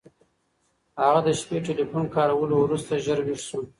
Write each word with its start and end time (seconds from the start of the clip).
هغه 1.03 1.19
د 1.27 1.29
شپې 1.39 1.57
ټیلیفون 1.67 2.05
کارولو 2.15 2.55
وروسته 2.59 3.01
ژر 3.05 3.19
ویښ 3.25 3.41
شو. 3.49 3.61